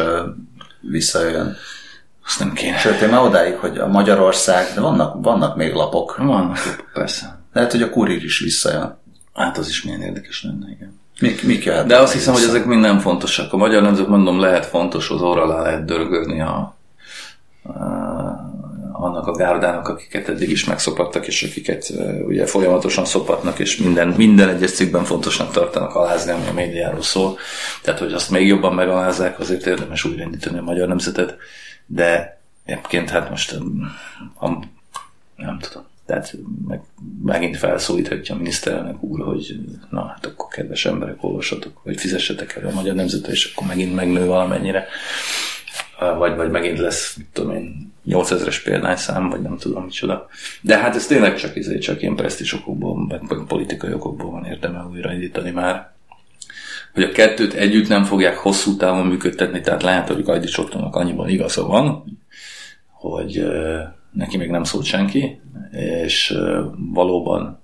[0.82, 1.56] visszajöjjön.
[2.26, 2.78] Azt nem kéne.
[2.78, 6.18] Sőt, én már odáig, hogy a Magyarország, de vannak, vannak még lapok.
[6.18, 7.40] Vannak persze.
[7.54, 8.98] Lehet, hogy a kurír is visszajön.
[9.34, 11.00] Hát az is milyen érdekes lenne, igen.
[11.20, 12.54] Mik, mik jöhetnek De azt hiszem, hogy vissza?
[12.56, 13.54] ezek mind nem fontosak.
[13.54, 16.78] A magyar nemzet, mondom, lehet fontos, az orra alá lehet dörgölni a,
[17.64, 17.74] a,
[19.00, 21.94] annak a gárdának, akiket eddig is megszopattak, és akiket
[22.26, 27.38] ugye folyamatosan szopatnak, és minden, minden egyes cikkben fontosnak tartanak alázni, ami a médiáról szól.
[27.82, 31.38] Tehát, hogy azt még jobban megalázzák, azért érdemes újraindítani a magyar nemzetet.
[31.86, 33.60] De egyébként hát most
[34.40, 34.50] a,
[35.36, 35.86] nem tudom.
[36.06, 36.36] Tehát
[36.68, 36.82] meg,
[37.24, 42.70] megint felszólíthatja a miniszterelnök úr, hogy na hát akkor kedves emberek, olvassatok, vagy fizessetek el
[42.70, 44.88] a magyar nemzetre, és akkor megint megnő valamennyire.
[46.18, 50.28] Vagy, vagy megint lesz, mit tudom én, 8000-es példányszám, vagy nem tudom micsoda.
[50.62, 54.86] De hát ez tényleg csak, izé, csak ilyen presztis okokból, meg, politikai okokból van érdeme
[54.92, 55.96] újraindítani már.
[56.94, 61.30] Hogy a kettőt együtt nem fogják hosszú távon működtetni, tehát lehet, hogy Gajdi Csottónak annyiban
[61.30, 62.04] igaza van,
[62.92, 63.48] hogy
[64.12, 65.42] neki még nem szólt senki,
[66.04, 66.38] és
[66.94, 67.62] valóban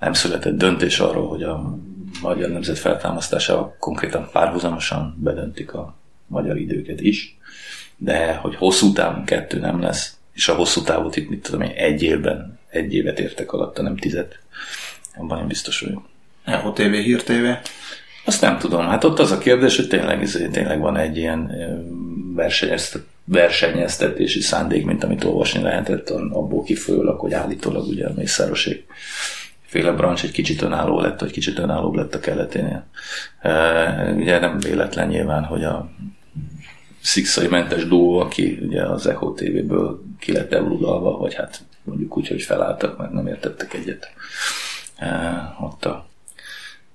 [0.00, 1.78] nem született döntés arról, hogy a
[2.22, 5.96] magyar nemzet feltámasztásával konkrétan párhuzamosan bedöntik a
[6.26, 7.38] magyar időket is,
[7.96, 11.72] de hogy hosszú távon kettő nem lesz, és a hosszú távot itt, mit tudom én,
[11.74, 14.38] egy évben, egy évet értek alatta, nem tizet.
[15.16, 16.08] Abban én biztos vagyok.
[16.44, 17.46] Eho TV, Hír TV.
[18.24, 18.86] Azt nem tudom.
[18.86, 24.40] Hát ott az a kérdés, hogy tényleg, izé, tényleg van egy ilyen ö, versenyeztet, versenyeztetési
[24.40, 28.86] szándék, mint amit olvasni lehetett abból kifolyólag, hogy állítólag ugye a Mészárosék
[29.66, 32.86] féle brancs egy kicsit önálló lett, vagy kicsit önállóbb lett a keleténél.
[34.16, 35.90] Ugye nem véletlen nyilván, hogy a
[37.06, 42.28] szikszai mentes duó, aki ugye az Echo TV-ből ki lett ebludalva, vagy hát mondjuk úgy,
[42.28, 44.10] hogy felálltak, mert nem értettek egyet
[45.60, 46.06] ott a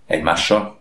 [0.05, 0.79] egymással.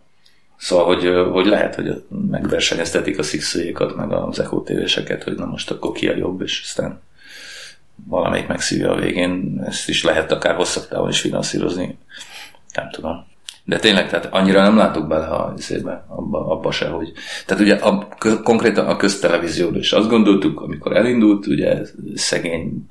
[0.57, 5.71] Szóval, hogy, hogy lehet, hogy megversenyeztetik a szikszaiékat, meg az Echo TV-seket, hogy na most
[5.71, 7.01] akkor ki a jobb, és aztán
[7.95, 11.99] valamelyik megszívja a végén, ezt is lehet akár hosszabb távon is finanszírozni.
[12.75, 13.30] Nem tudom.
[13.65, 17.13] De tényleg, tehát annyira nem látok bele a izébe, abba, abba se, hogy...
[17.47, 18.09] Tehát ugye a,
[18.43, 21.81] konkrétan a köztelevízióban is azt gondoltuk, amikor elindult, ugye
[22.15, 22.87] szegény,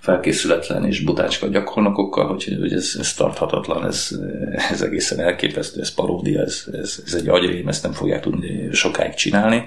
[0.00, 4.18] felkészületlen és butácska gyakornokokkal, hogy, hogy ez, ez tarthatatlan, ez,
[4.70, 9.14] ez egészen elképesztő, ez paródia, ez, ez, ez egy agyrém, ezt nem fogják tudni sokáig
[9.14, 9.66] csinálni.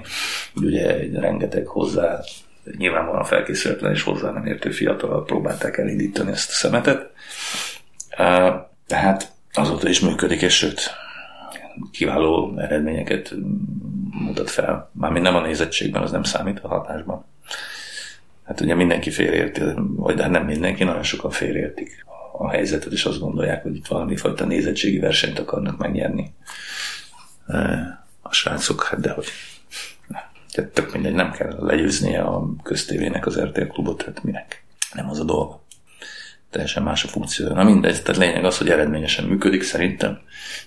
[0.54, 2.20] Ugye rengeteg hozzá
[2.78, 7.10] nyilvánvalóan felkészületlen és hozzá nem értő fiatal próbálták elindítani ezt a szemetet.
[8.86, 10.90] Tehát azóta is működik, és sőt,
[11.90, 13.34] kiváló eredményeket
[14.10, 14.90] mutat fel.
[14.92, 17.24] Mármint nem a nézettségben, az nem számít a hatásban.
[18.44, 22.04] Hát ugye mindenki félreérti, vagy de nem mindenki, nagyon sokan félreértik
[22.38, 26.34] a helyzetet, és azt gondolják, hogy itt valami fajta nézettségi versenyt akarnak megnyerni
[28.22, 29.26] a srácok, hát dehogy.
[30.52, 34.64] Tehát tök mindegy, nem kell legyőznie a köztévének az RTL klubot, tehát minek?
[34.92, 35.64] Nem az a dolga.
[36.56, 37.48] Teljesen más a funkció.
[37.48, 40.18] Na mindegy, tehát lényeg az, hogy eredményesen működik szerintem.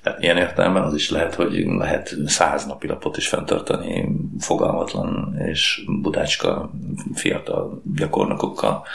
[0.04, 5.84] Tehát ilyen értelemben az is lehet, hogy lehet száz napi lapot is fenntartani fogalmatlan és
[6.02, 6.72] budácska
[7.14, 8.86] fiatal gyakornokokkal,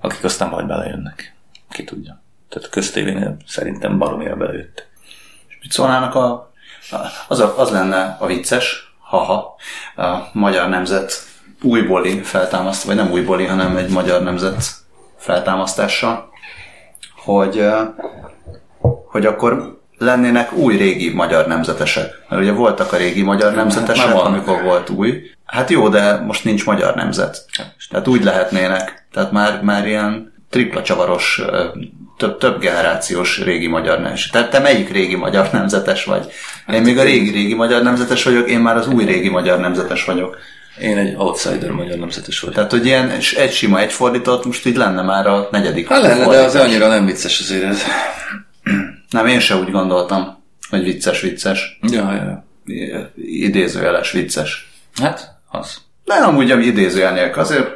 [0.00, 1.34] akik aztán majd belejönnek.
[1.70, 2.22] Ki tudja.
[2.48, 4.88] Tehát a köztévénél szerintem baromira belejött.
[5.48, 6.52] És mit szólnának a,
[7.28, 9.54] az, a, az lenne a vicces, haha,
[9.96, 11.12] a magyar nemzet
[11.62, 14.82] újbóli feltámaszt, vagy nem újbóli, hanem egy magyar nemzet
[15.24, 16.28] feltámasztással,
[17.16, 17.66] hogy,
[19.06, 22.24] hogy akkor lennének új régi magyar nemzetesek.
[22.28, 25.22] Mert ugye voltak a régi magyar nemzetesek, hát amikor volt új.
[25.44, 27.44] Hát jó, de most nincs magyar nemzet.
[27.90, 29.06] Tehát úgy lehetnének.
[29.12, 31.42] Tehát már, már ilyen tripla csavaros,
[32.16, 34.30] több, több generációs régi magyar nemzetes.
[34.30, 36.32] Tehát te melyik régi magyar nemzetes vagy?
[36.72, 40.38] Én még a régi-régi magyar nemzetes vagyok, én már az új régi magyar nemzetes vagyok.
[40.80, 42.54] Én egy outsider magyar nemzetes vagyok.
[42.54, 45.88] Tehát, hogy ilyen egy sima, egy fordított, most így lenne már a negyedik.
[45.88, 47.82] Hát lenne, de az annyira nem vicces azért ez.
[49.10, 51.78] Nem, én se úgy gondoltam, hogy vicces-vicces.
[51.82, 52.44] Ja, ja.
[53.16, 54.72] Idézőjeles vicces.
[55.00, 55.76] Hát, az.
[56.04, 57.68] De amúgy, ami idézőjelnék azért.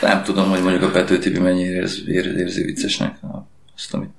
[0.00, 2.02] Nem tudom, hogy mondjuk a Pető Tibi mennyire érzi,
[2.36, 3.16] érzi viccesnek
[3.76, 4.10] azt, amit,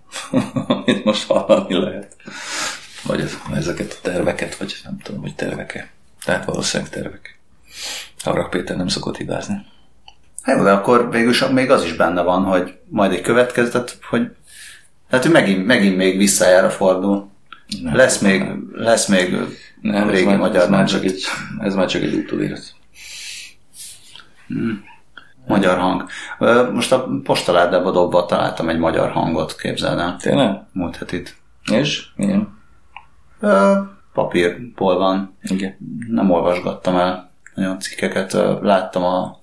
[0.67, 2.15] amit most hallani lehet.
[3.04, 5.89] Vagy ez, ezeket a terveket, vagy nem tudom, hogy terveke.
[6.25, 7.39] Tehát valószínűleg tervek.
[8.23, 9.65] Arra Péter nem szokott hibázni.
[10.41, 13.97] Hát jó, de akkor végül is még az is benne van, hogy majd egy következtet,
[14.10, 14.32] hogy
[15.10, 17.29] hát hogy megint, megint még visszajára fordul.
[17.82, 18.69] Nem, lesz, még, nem.
[18.73, 19.38] lesz még
[19.82, 21.23] nem, régi ez magyar ez már, csak egy,
[21.60, 22.73] ez már csak egy utóélet.
[24.47, 24.84] Hmm.
[25.47, 26.05] Magyar hang.
[26.73, 30.17] Most a postaládában dobva találtam egy magyar hangot, képzeld el.
[30.21, 30.62] Tényleg?
[30.71, 31.36] Múlt hetit.
[31.71, 32.05] És?
[32.15, 32.58] Milyen?
[34.13, 35.38] Papírból van.
[35.41, 35.78] Igen.
[36.08, 38.34] Nem olvasgattam el nagyon cikkeket.
[38.62, 39.39] Láttam a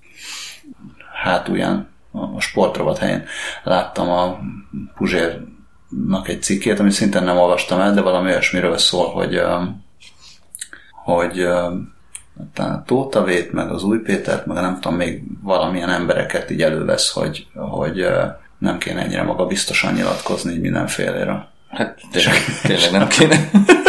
[1.22, 3.24] hátulján, a sportrovat helyén,
[3.62, 4.38] láttam a
[4.94, 9.40] Puzsérnak egy cikkét, amit szintén nem olvastam el, de valami olyasmiről szól, hogy
[11.04, 16.62] hogy a Tóta Vét, meg az Új Pétert, meg nem tudom, még valamilyen embereket így
[16.62, 18.06] elővesz, hogy, hogy
[18.58, 21.48] nem kéne ennyire maga biztosan nyilatkozni mindenféléről.
[21.70, 23.50] Hát tényleg, tényleg nem kéne.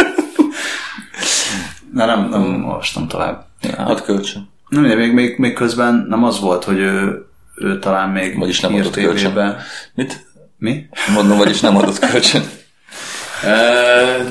[1.98, 3.46] De nem, nem olvastam tovább.
[3.62, 4.48] Ja, hát kölcsön.
[4.68, 8.74] Nem, még, még, még közben nem az volt, hogy ő, ő talán még vagyis nem
[8.74, 9.56] adott kölcsön.
[9.94, 10.26] Mit?
[10.58, 10.86] Mi?
[11.14, 12.42] Mondom, vagyis nem adott kölcsön.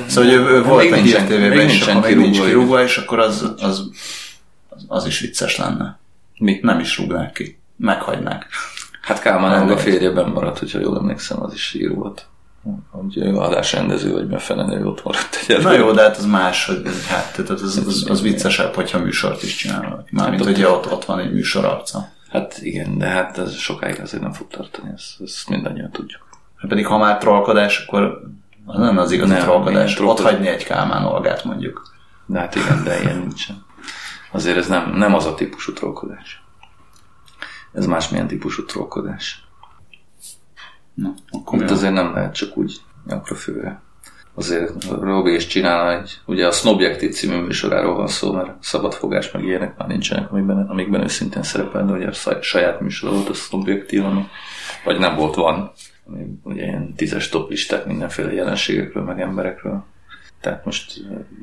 [0.06, 3.18] Szóval, hogy ő, ő volt egy hír tévében, és akkor még nincs kirúgva, és akkor
[3.18, 3.88] az, az,
[4.68, 5.98] az, az is vicces lenne.
[6.38, 6.58] Mi?
[6.62, 7.58] Nem is rúgnák ki.
[7.76, 8.46] Meghagynák.
[9.02, 12.26] Hát Kálmán a férjeben maradt, hogyha jól emlékszem, az is író volt
[12.90, 15.70] hogy adásrendező vagy befelenő ott maradt egyedül.
[15.70, 18.98] Na jó, de hát az más, hogy hát, tehát az, az, az, az viccesebb, hogyha
[18.98, 20.10] műsort is csinálnak.
[20.10, 22.08] Mármint, hát, hogy ott, ott van egy műsor arca.
[22.30, 26.26] Hát igen, de hát ez sokáig azért nem fog tartani, ezt, ezt mindannyian tudjuk.
[26.56, 28.22] Hát pedig ha már trollkodás, akkor
[28.66, 30.00] az nem az igazi nem, trollkodás.
[30.00, 31.96] Ott hagyni egy Kálmán Olgát mondjuk.
[32.26, 33.64] De hát igen, de ilyen nincsen.
[34.32, 36.42] Azért ez nem, nem az a típusú trollkodás.
[37.72, 39.47] Ez másmilyen típusú trollkodás.
[41.02, 43.80] Na, akkor Itt azért nem lehet csak úgy nyakra főre
[44.38, 49.44] azért Robi is csinálna egy, ugye a Snobjektív című műsoráról van szó, mert szabadfogás meg
[49.44, 54.04] ilyenek már nincsenek, amikben, amikben őszintén szerepel, de ugye a saját műsora volt a Snobjektív,
[54.04, 54.24] ami,
[54.84, 55.72] vagy nem volt, van,
[56.06, 59.84] ami ugye ilyen tízes top listák mindenféle jelenségekről, meg emberekről.
[60.40, 60.92] Tehát most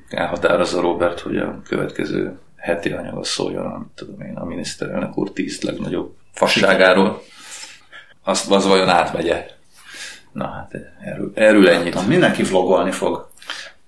[0.10, 5.32] elhatározza Robert, hogy a következő heti anyag az szóljon, amit tudom én, a miniszterelnök úr
[5.32, 7.22] tíz legnagyobb fasságáról.
[8.28, 9.46] Azt az vajon átmegye?
[10.32, 12.08] Na hát erről, erről ennyit.
[12.08, 13.30] Mindenki vlogolni fog.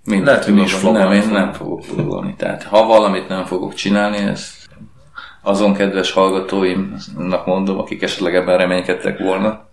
[0.04, 2.36] Mind, Lehet, hogy is Nem, én nem fogok vlogolni.
[2.36, 4.69] Tehát ha valamit nem fogok csinálni, ezt
[5.41, 9.69] azon kedves hallgatóimnak mondom, akik esetleg ebben reménykedtek volna,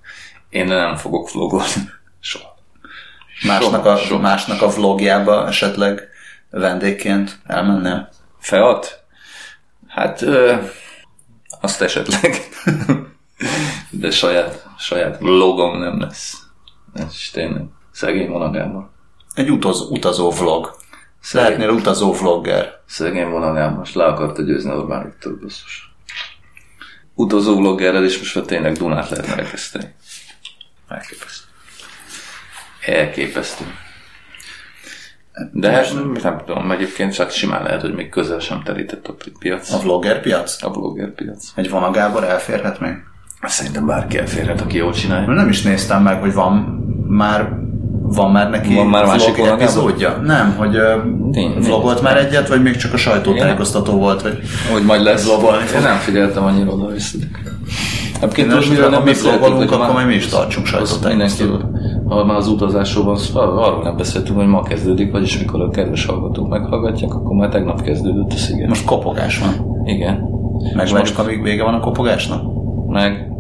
[0.49, 1.91] én nem fogok vlogolni.
[2.21, 2.55] Soha.
[3.47, 4.21] Másnak a, soha.
[4.21, 6.09] másnak a vlogjába esetleg
[6.51, 8.09] vendégként elmennél?
[8.39, 9.05] Feat?
[9.89, 10.55] Hát ö,
[11.61, 12.37] azt esetleg.
[13.91, 16.43] De saját, saját logom nem lesz.
[16.95, 18.91] Ez is tényleg szegény vonagámmal.
[19.35, 20.77] Egy utaz, utazó vlog.
[21.21, 21.47] Szegény.
[21.47, 22.81] Lehetnél utazó vlogger.
[22.87, 25.95] Szegény vonagámmal, most le akarta győzni Orbán Viktor, basszus.
[27.15, 29.95] Utazó vloggerrel, és most már tényleg Dunát lehet elkezdeni.
[30.89, 31.47] Elképesztő.
[32.81, 33.65] Elképesztő.
[35.53, 39.73] De hát nem tudom, egyébként csak simán lehet, hogy még közel sem terített a piac.
[39.73, 40.63] A vlogger piac?
[40.63, 41.53] A vlogger piac.
[41.55, 42.95] Egy Vona Gábor elférhet még?
[43.49, 45.33] Szerintem bárki elférhet, aki jól csinálja.
[45.33, 47.63] Nem is néztem meg, hogy van már
[48.03, 50.21] van már neki van már másik epizódja?
[50.25, 54.39] Nem, hogy uh, vlogolt már egyet, vagy még csak a sajtótájékoztató volt, hogy,
[54.73, 55.27] hogy majd lesz.
[55.27, 55.65] Vlogolni.
[55.75, 57.17] Én nem figyeltem annyira oda vissza.
[58.17, 61.65] Egyébként most, mivel nem mi vlogolunk, akkor majd mi is tartsunk sajtótájékoztatót.
[62.09, 65.69] Ha már az utazásról van szó, arról nem beszéltünk, hogy ma kezdődik, vagyis mikor a
[65.69, 68.69] kedves hallgatók meghallgatják, akkor már tegnap kezdődött a sziget.
[68.69, 69.83] Most kopogás van.
[69.85, 70.19] Igen.
[70.75, 72.43] Megvárjuk, amíg vége van a kopogásnak?
[72.89, 73.33] Meg.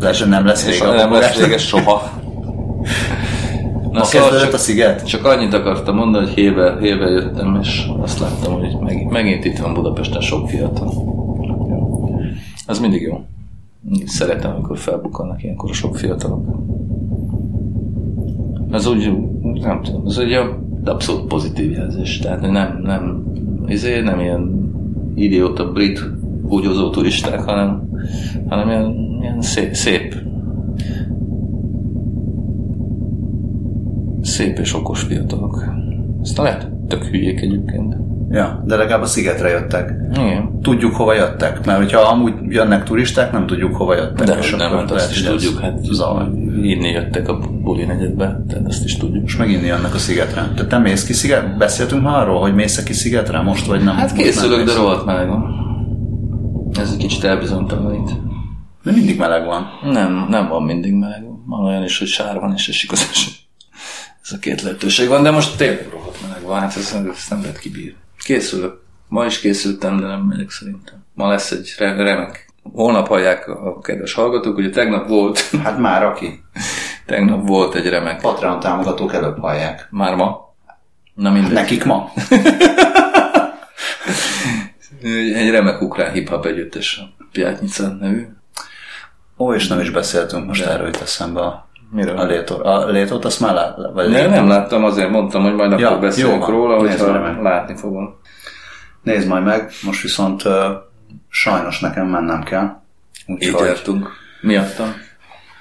[0.00, 2.02] Lesz, nem lesz vége Nem lesz vége soha.
[3.92, 5.06] Na, szóval csak, a sziget?
[5.06, 9.58] Csak annyit akartam mondani, hogy hével, hével jöttem, és azt láttam, hogy meg, megint itt
[9.58, 10.92] van Budapesten sok fiatal.
[12.66, 13.24] Az mindig jó.
[14.04, 16.46] Szeretem, amikor felbukkannak ilyenkor sok fiatalok.
[18.70, 20.38] Ez úgy, nem tudom, ez egy
[20.84, 22.18] abszolút pozitív jelzés.
[22.18, 23.24] Tehát nem, nem,
[23.66, 24.72] ezért nem ilyen
[25.14, 26.04] idióta brit
[26.48, 27.88] húgyozó turisták, hanem,
[28.48, 30.14] hanem ilyen, ilyen szép, szép
[34.28, 35.64] szép és okos fiatalok.
[36.22, 37.96] Aztán lehet tök hülyék egyébként.
[38.30, 39.94] Ja, de legalább a szigetre jöttek.
[40.12, 40.60] Igen.
[40.62, 44.26] Tudjuk, hova jöttek, mert hogyha amúgy jönnek turisták, nem tudjuk, hova jöttek.
[44.26, 46.30] De és nem, hát azt is tudjuk, hát zavar.
[46.62, 49.24] inni jöttek a buli negyedbe, tehát azt is tudjuk.
[49.24, 50.48] És megint jönnek a szigetre.
[50.54, 51.54] Tehát te mész ki szigetre?
[51.58, 53.94] Beszéltünk már arról, hogy mész ki szigetre most, vagy nem?
[53.94, 55.44] Hát készülök, de rohadt meleg van.
[56.80, 58.27] Ez egy kicsit elbizonytalanít.
[58.82, 59.78] Mindig meleg van.
[59.82, 61.22] Nem, nem van mindig meleg.
[61.46, 63.30] Van olyan is, hogy sár van, és esik az eső.
[64.22, 67.40] Ez a két lehetőség van, de most tényleg rohadt meleg van, hát ezt, ezt nem
[67.40, 67.96] lehet kibírni.
[68.24, 68.82] Készülök.
[69.08, 71.04] Ma is készültem, de nem megyek szerintem.
[71.14, 72.52] Ma lesz egy remek.
[72.62, 75.50] Holnap hallják a kedves hallgatók, ugye tegnap volt...
[75.64, 76.42] Hát már aki.
[77.06, 78.20] tegnap volt egy remek.
[78.20, 79.88] Patreon támogatók előbb hallják.
[79.90, 80.54] Már ma?
[81.14, 81.52] Na mindegy.
[81.52, 82.12] Nekik ma?
[85.34, 88.26] egy remek ukrán hip-hop együttes, a Piátnyica nevű.
[89.38, 90.70] Ó, és nem is beszéltünk most de.
[90.70, 92.18] erről jut eszembe a Miről?
[92.18, 95.78] A létot, a létot azt már lát, vagy nem, nem láttam, azért mondtam, hogy majd
[95.78, 98.20] ja, akkor beszélünk jó, róla, hogyha látni fogom.
[99.02, 100.52] Nézd majd meg, most viszont uh,
[101.28, 102.80] sajnos nekem mennem kell.
[103.26, 104.10] Úgy Így jártunk.
[104.40, 104.94] Miattam?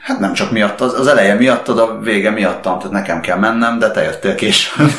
[0.04, 3.80] Hát nem csak miatt, az, az eleje miatt, a vége miattam, tehát nekem kell mennem,
[3.80, 4.90] de te jöttél később.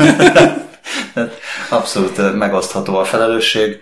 [1.71, 3.81] Abszolút megosztható a felelősség.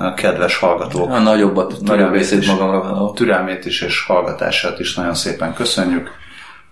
[0.00, 1.10] A kedves hallgatók.
[1.10, 3.12] A nagyobbat, nagyobb részét magamra.
[3.12, 6.10] Türelmét is és hallgatását is nagyon szépen köszönjük.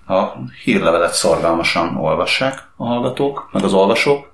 [0.07, 0.23] A
[0.65, 4.33] hírlevelet szorgalmasan olvassák a hallgatók, meg az olvasók.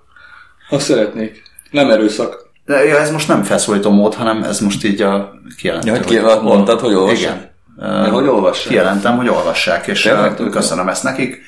[0.69, 1.43] Ha szeretnék.
[1.71, 2.51] Nem erőszak.
[2.65, 5.91] De ja, ez most nem felszólító mód, hanem ez most így a kijelentő.
[5.91, 7.53] Ja, hogy, hogy mondtad, hogy olvassák?
[7.77, 8.05] Igen.
[8.05, 8.69] Ja, hogy olvassák?
[8.69, 11.43] Kijelentem, hogy olvassák, és Tényleg, köszönöm ezt nekik.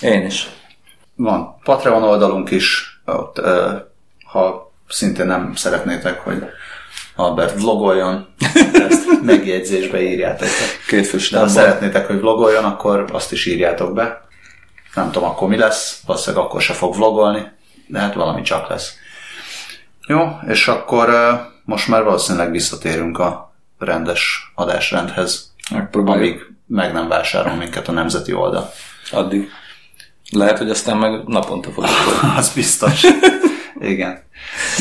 [0.00, 0.48] Én is.
[1.14, 3.40] Van Patreon oldalunk is, ott,
[4.24, 6.42] ha szintén nem szeretnétek, hogy
[7.16, 8.34] Albert vlogoljon,
[8.72, 10.48] ezt megjegyzésbe írjátok
[10.88, 14.20] Két fős De ha szeretnétek, hogy vlogoljon, akkor azt is írjátok be.
[14.94, 17.50] Nem tudom, akkor mi lesz, valószínűleg akkor se fog vlogolni,
[17.86, 18.94] de hát valami csak lesz.
[20.06, 21.10] Jó, és akkor
[21.64, 25.54] most már valószínűleg visszatérünk a rendes adásrendhez,
[25.92, 28.70] amíg meg nem vásárol minket a nemzeti oldal.
[29.10, 29.50] Addig.
[30.30, 32.22] Lehet, hogy aztán meg naponta fogjuk.
[32.36, 33.02] Az biztos.
[33.80, 34.22] Igen.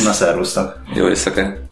[0.04, 0.78] Na, szervusztok.
[0.94, 1.71] Jó éjszakát.